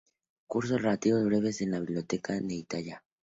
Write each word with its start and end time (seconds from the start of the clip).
Concurso 0.47 0.73
de 0.73 0.79
Relatos 0.79 1.23
Breves, 1.25 1.61
en 1.61 1.69
la 1.69 1.79
biblioteca 1.79 2.33
de 2.33 2.41
Netanya. 2.41 3.03